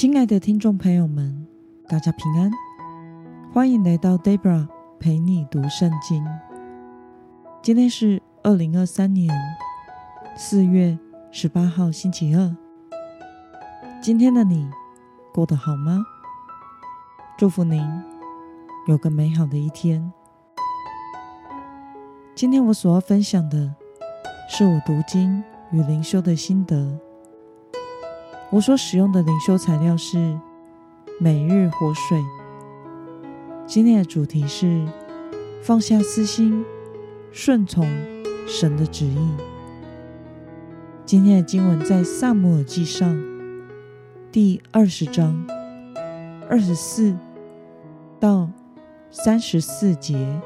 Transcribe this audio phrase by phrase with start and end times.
[0.00, 1.46] 亲爱的听众朋友们，
[1.86, 2.50] 大家平安，
[3.52, 4.66] 欢迎来到 Debra
[4.98, 6.26] 陪你读圣经。
[7.60, 9.30] 今天是二零二三年
[10.34, 10.98] 四月
[11.30, 12.56] 十八号，星期二。
[14.00, 14.70] 今天的你
[15.34, 16.02] 过得好吗？
[17.36, 17.86] 祝福您
[18.88, 20.10] 有个美好的一天。
[22.34, 23.74] 今天我所要分享的
[24.48, 26.98] 是我读经与灵修的心得。
[28.52, 30.36] 我所使用的灵修材料是
[31.20, 32.20] 每日活水。
[33.64, 34.84] 今天的主题是
[35.62, 36.64] 放下私心，
[37.30, 37.88] 顺从
[38.48, 39.30] 神的旨意。
[41.06, 43.22] 今天的经文在撒母耳记上
[44.32, 45.46] 第二十章
[46.48, 47.16] 二十四
[48.18, 48.50] 到
[49.12, 50.40] 三十四节。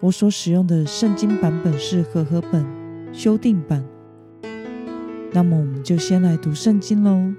[0.00, 2.66] 我所使用的圣经版本是和合本
[3.12, 3.84] 修订版。
[5.32, 7.32] 那么，我们就先来读圣经喽。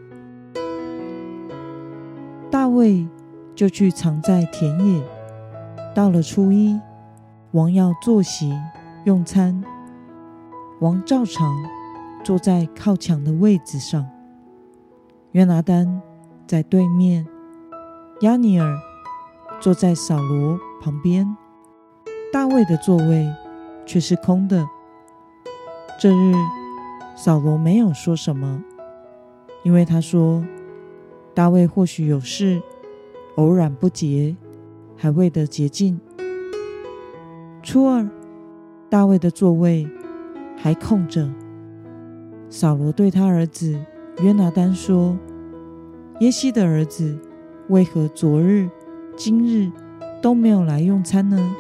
[2.49, 3.07] 大卫
[3.53, 5.03] 就去藏在田野。
[5.93, 6.79] 到了初一，
[7.51, 8.57] 王要坐席
[9.03, 9.61] 用餐，
[10.79, 11.53] 王照常
[12.23, 14.07] 坐在靠墙的位置上。
[15.33, 16.01] 约拿单
[16.47, 17.27] 在对面，
[18.21, 18.79] 亚尼尔
[19.59, 21.27] 坐在扫罗旁边。
[22.31, 23.29] 大卫的座位
[23.85, 24.65] 却是空的。
[25.99, 26.33] 这日，
[27.15, 28.63] 扫罗没有说什么，
[29.63, 30.43] 因为他说
[31.35, 32.61] ：“大卫或许有事，
[33.35, 34.35] 偶然不洁，
[34.97, 35.99] 还未得洁净。”
[37.61, 38.09] 初二，
[38.89, 39.87] 大卫的座位
[40.57, 41.29] 还空着。
[42.49, 43.79] 扫罗对他儿子
[44.23, 45.15] 约拿单说
[46.21, 47.19] ：“耶西的儿子
[47.69, 48.67] 为何昨日、
[49.15, 49.71] 今日
[50.21, 51.55] 都没有来用餐呢？”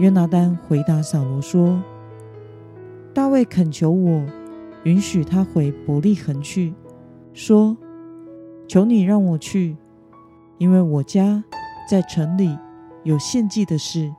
[0.00, 1.78] 约拿单回答扫罗说。
[3.12, 4.24] 大卫恳求我
[4.84, 6.72] 允许他回伯利恒去，
[7.32, 7.76] 说
[8.68, 9.76] ：“求你让我去，
[10.58, 11.42] 因为我家
[11.88, 12.56] 在城里
[13.02, 14.14] 有献祭的事。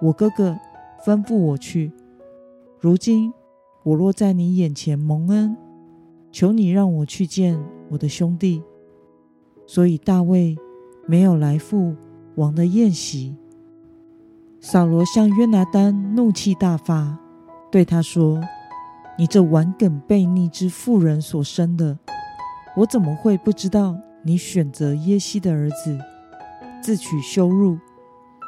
[0.00, 0.58] 我哥哥
[1.04, 1.92] 吩咐我去。
[2.80, 3.32] 如今
[3.84, 5.56] 我若在你眼前蒙恩，
[6.32, 8.62] 求你让我去见我的兄弟。”
[9.68, 10.56] 所以大卫
[11.06, 11.94] 没有来赴
[12.36, 13.36] 王的宴席。
[14.58, 17.18] 扫罗向约拿单怒气大发。
[17.76, 18.40] 对他说
[19.18, 21.98] ：“你这顽梗悖逆之妇人所生的，
[22.74, 25.98] 我怎么会不知道你选择耶西的儿子，
[26.82, 27.78] 自取羞辱，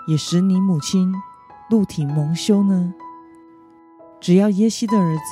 [0.08, 1.12] 也使你母亲
[1.68, 2.94] 露体蒙羞呢？
[4.18, 5.22] 只要耶西的儿子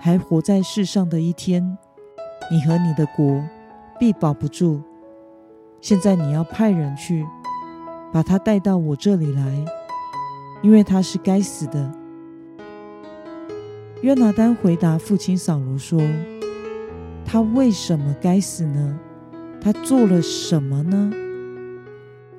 [0.00, 1.78] 还活在世上的一天，
[2.50, 3.44] 你和你的国
[3.96, 4.82] 必保不住。
[5.80, 7.24] 现在你要派人去，
[8.12, 9.64] 把他带到我这里来，
[10.64, 11.92] 因为他是该死的。”
[14.04, 15.98] 约拿单回答父亲扫罗说
[17.24, 18.98] ：“他为什么该死呢？
[19.58, 21.10] 他做了什么呢？”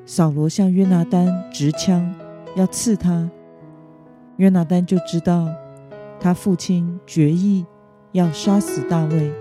[0.06, 2.14] 扫罗向约拿单执枪
[2.56, 3.28] 要刺他，
[4.38, 5.50] 约拿单就知道
[6.20, 7.66] 他父亲决意
[8.12, 9.34] 要杀死大卫，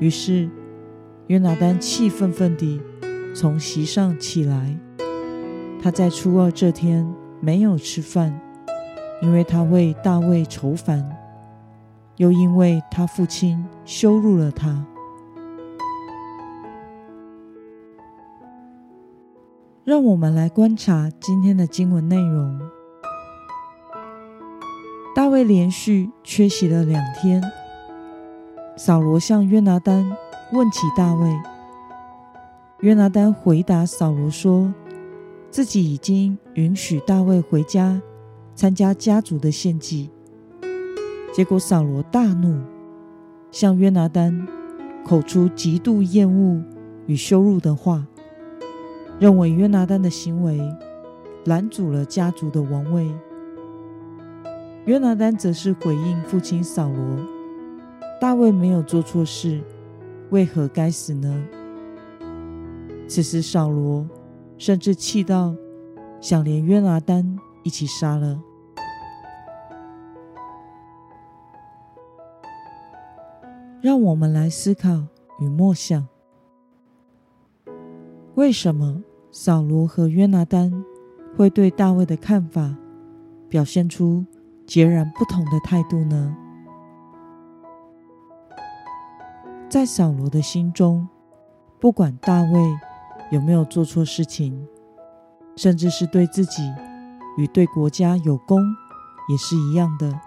[0.00, 0.50] 于是
[1.28, 2.78] 约拿单气愤愤地
[3.34, 4.78] 从席上起来。
[5.82, 7.10] 他在初二这天
[7.40, 8.38] 没有吃饭，
[9.22, 11.02] 因为他为大卫愁烦。
[12.16, 14.84] 又因为他父亲羞辱了他，
[19.84, 22.60] 让我们来观察今天的经文内容。
[25.14, 27.42] 大卫连续缺席了两天。
[28.76, 30.16] 扫罗向约拿单
[30.52, 31.30] 问起大卫，
[32.80, 34.72] 约拿单回答扫罗说，
[35.50, 38.00] 自己已经允许大卫回家
[38.54, 40.10] 参加家族的献祭。
[41.32, 42.60] 结果扫罗大怒，
[43.50, 44.46] 向约拿单
[45.04, 46.62] 口出极度厌恶
[47.06, 48.06] 与羞辱的话，
[49.18, 50.60] 认为约拿单的行为
[51.46, 53.10] 拦阻了家族的王位。
[54.84, 57.26] 约拿单则是回应父亲扫罗
[58.20, 59.62] ：“大卫没有做错事，
[60.28, 61.42] 为何该死呢？”
[63.08, 64.06] 此时扫罗
[64.58, 65.54] 甚至气到
[66.20, 68.38] 想连约拿单一起杀了。
[73.82, 75.06] 让我们来思考
[75.40, 76.06] 与默想：
[78.36, 79.02] 为什么
[79.32, 80.84] 扫罗和约拿单
[81.36, 82.76] 会对大卫的看法
[83.48, 84.24] 表现出
[84.64, 86.32] 截然不同的态度呢？
[89.68, 91.08] 在扫罗的心中，
[91.80, 92.60] 不管大卫
[93.32, 94.64] 有没有做错事情，
[95.56, 96.62] 甚至是对自己
[97.36, 98.62] 与对国家有功，
[99.28, 100.20] 也是一样的。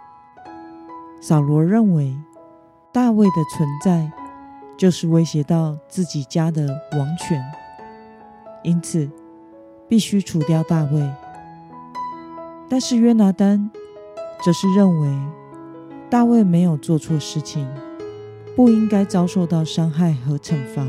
[1.21, 2.13] 扫罗认为。
[2.95, 4.09] 大卫的存在
[4.77, 7.43] 就是威胁到自己家的王权，
[8.63, 9.09] 因此
[9.89, 11.11] 必须除掉大卫。
[12.69, 13.69] 但是约拿单
[14.41, 15.13] 则是认为
[16.09, 17.67] 大卫没有做错事情，
[18.55, 20.87] 不应该遭受到伤害和惩罚。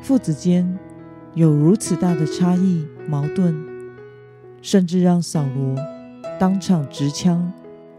[0.00, 0.78] 父子间
[1.34, 3.54] 有如此大的差异矛盾，
[4.62, 5.76] 甚至让扫罗
[6.40, 7.52] 当场执枪，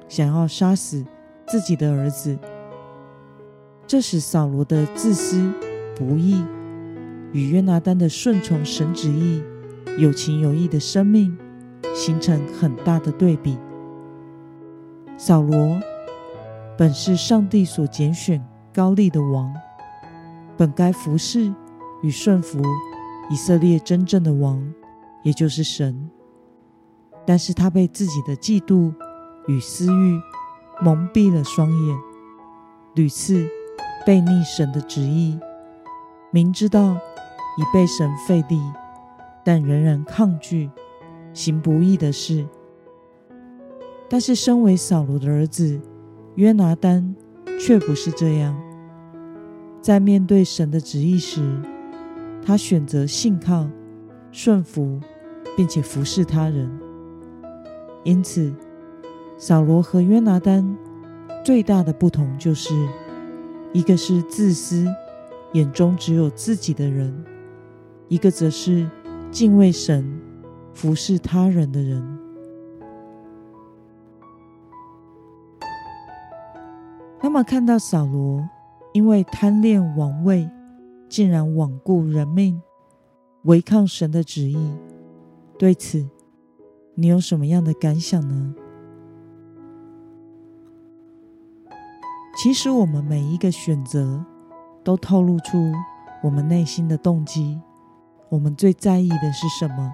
[0.09, 1.05] 想要杀死
[1.47, 2.37] 自己的儿子。
[3.87, 5.51] 这使扫罗的自私
[5.95, 6.43] 不义
[7.31, 9.41] 与约拿单的顺从神旨意、
[9.97, 11.37] 有情有义的生命
[11.95, 13.57] 形成很大的对比。
[15.17, 15.79] 扫罗
[16.77, 19.51] 本是上帝所拣选高丽的王，
[20.57, 21.51] 本该服侍
[22.03, 22.61] 与顺服
[23.31, 24.61] 以色列真正的王，
[25.23, 26.09] 也就是神。
[27.25, 28.93] 但是他被自己的嫉妒
[29.47, 30.21] 与私欲
[30.81, 31.97] 蒙蔽了双眼，
[32.95, 33.47] 屡次。
[34.05, 35.37] 背逆神的旨意，
[36.31, 36.95] 明知道
[37.57, 38.57] 已被神废立，
[39.43, 40.71] 但仍然抗拒
[41.33, 42.47] 行不义的事。
[44.07, 45.81] 但是，身为扫罗的儿子
[46.35, 47.13] 约拿单
[47.59, 48.57] 却不是这样。
[49.81, 51.41] 在面对神的旨意时，
[52.41, 53.67] 他选择信靠、
[54.31, 55.01] 顺服，
[55.57, 56.71] 并且服侍他人。
[58.05, 58.55] 因此，
[59.37, 60.77] 扫罗和约拿单
[61.45, 62.73] 最大的不同就是。
[63.73, 64.87] 一个是自私，
[65.51, 67.13] 眼中只有自己的人；
[68.07, 68.89] 一个则是
[69.29, 70.19] 敬畏神、
[70.73, 72.19] 服侍他人的人。
[77.21, 78.47] 那么，看到扫罗
[78.93, 80.49] 因为贪恋王位，
[81.09, 82.59] 竟然罔顾人命，
[83.43, 84.57] 违抗神的旨意，
[85.59, 86.07] 对此
[86.95, 88.55] 你有什么样的感想呢？
[92.37, 94.23] 其实，我们每一个选择
[94.83, 95.73] 都透露出
[96.21, 97.59] 我们内心的动机。
[98.29, 99.91] 我们最在意的是什么？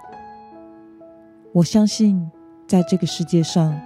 [1.53, 2.29] 我相信，
[2.67, 3.79] 在这个世界上，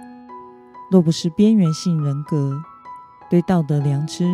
[0.90, 2.60] 若不是边缘性人格，
[3.30, 4.26] 对道德良知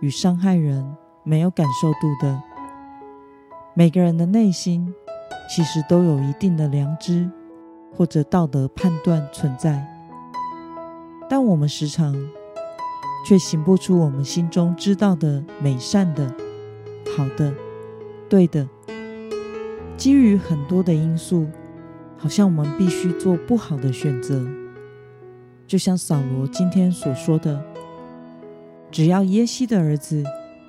[0.00, 2.42] 与伤害人没有感受度的，
[3.74, 4.92] 每个人的内心
[5.48, 7.30] 其实都有一定的良知
[7.94, 9.86] 或者道德判断存在。
[11.30, 12.12] 但我们时常，
[13.24, 16.34] 却行不出我们心中知道的美善的、
[17.16, 17.54] 好的、
[18.28, 18.68] 对的。
[19.96, 21.46] 基于很多的因素，
[22.16, 24.44] 好像我们必须做不好的选择。
[25.66, 27.62] 就像扫罗今天所说的
[28.90, 30.24] ：“只要耶西的儿子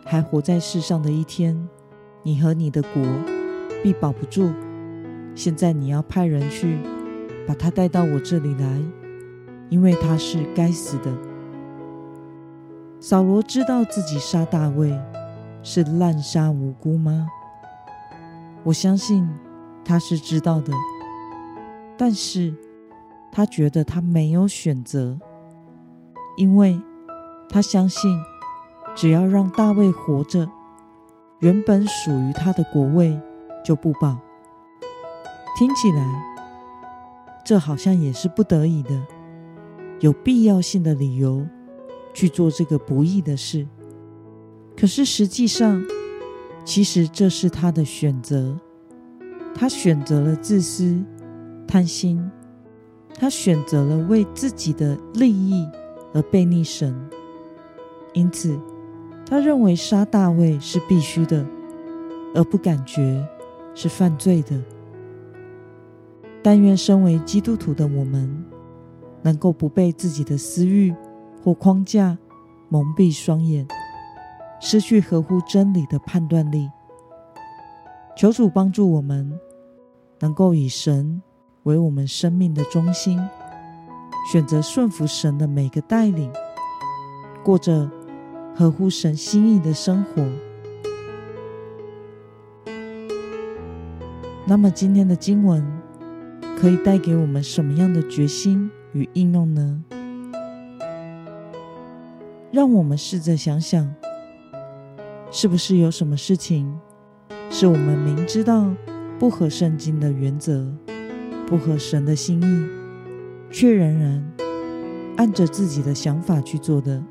[0.06, 1.68] 还活在世上的一天，
[2.22, 3.04] 你和你的国
[3.82, 4.52] 必保不住。
[5.34, 6.78] 现在你要派人去
[7.48, 8.82] 把他带到我这里来，
[9.70, 11.12] 因为他是该死的。”
[13.04, 14.98] 扫罗知道自己杀大卫
[15.62, 17.28] 是滥杀无辜吗？
[18.64, 19.30] 我相信
[19.84, 20.72] 他是知道的，
[21.98, 22.56] 但是
[23.30, 25.20] 他觉得他没有选择，
[26.38, 26.82] 因为
[27.50, 28.18] 他相信
[28.96, 30.50] 只要让大卫活着，
[31.40, 33.20] 原本属于他的国位
[33.66, 34.18] 就不保。
[35.60, 36.08] 听起来，
[37.44, 38.98] 这好像也是不得已的，
[40.00, 41.46] 有必要性的理由。
[42.14, 43.68] 去做这个不义的事，
[44.78, 45.84] 可是实际上，
[46.64, 48.58] 其实这是他的选择。
[49.56, 51.00] 他选择了自私、
[51.68, 52.20] 贪心，
[53.14, 55.68] 他选择了为自己的利益
[56.12, 56.94] 而背逆神。
[58.14, 58.60] 因此，
[59.26, 61.46] 他认为杀大卫是必须的，
[62.34, 63.24] 而不感觉
[63.76, 64.60] 是犯罪的。
[66.42, 68.44] 但愿身为基督徒的我们，
[69.22, 70.94] 能够不被自己的私欲。
[71.44, 72.18] 或框架
[72.70, 73.68] 蒙蔽双眼，
[74.62, 76.70] 失去合乎真理的判断力。
[78.16, 79.38] 求主帮助我们，
[80.20, 81.22] 能够以神
[81.64, 83.20] 为我们生命的中心，
[84.32, 86.32] 选择顺服神的每个带领，
[87.44, 87.92] 过着
[88.56, 90.26] 合乎神心意的生活。
[94.46, 95.66] 那么，今天的经文
[96.58, 99.84] 可以带给我们什么样的决心与应用呢？
[102.54, 103.92] 让我们试着想想，
[105.32, 106.72] 是不是有什么事情
[107.50, 108.72] 是我们明知道
[109.18, 110.72] 不合圣经的原则、
[111.48, 112.68] 不合神的心意，
[113.52, 114.24] 却仍然
[115.18, 117.04] 按着自己的想法去做的？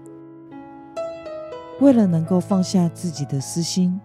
[1.80, 4.00] 为了能够放下自己的私心，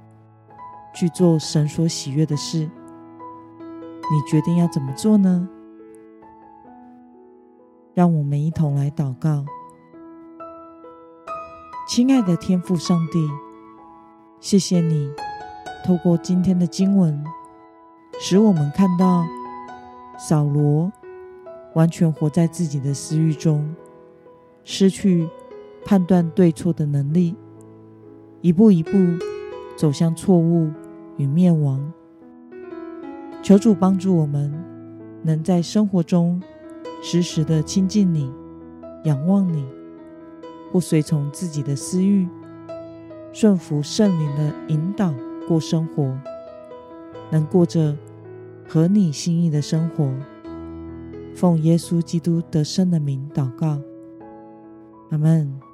[0.95, 5.47] 去做神所喜悦的事，你决定要怎么做呢？
[7.93, 9.45] 让我们一同来祷告。
[11.87, 13.29] 亲爱的天父上帝，
[14.41, 15.09] 谢谢你，
[15.85, 17.23] 透过今天的经文，
[18.19, 19.25] 使我们看到
[20.19, 20.91] 扫罗
[21.75, 23.73] 完全活在自己的私欲中，
[24.65, 25.29] 失去
[25.85, 27.37] 判断对错的能力，
[28.41, 28.91] 一步一步
[29.77, 30.69] 走向错误
[31.15, 31.93] 与灭亡。
[33.41, 34.53] 求主帮助我们，
[35.23, 36.43] 能在生活中
[37.01, 38.29] 时时的亲近你、
[39.05, 39.65] 仰望你，
[40.71, 42.27] 不随从自己的私欲，
[43.31, 45.13] 顺服圣灵的引导
[45.47, 46.17] 过生活，
[47.31, 47.95] 能过着
[48.67, 50.11] 合你心意的生活。
[51.35, 53.79] 奉耶稣基督得胜的名祷告，
[55.11, 55.66] 阿门。